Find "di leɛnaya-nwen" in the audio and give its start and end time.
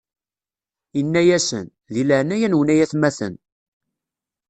1.93-2.69